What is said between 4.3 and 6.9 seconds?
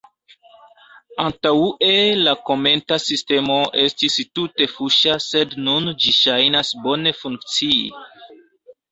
tute fuŝa sed nun ĝi ŝajnas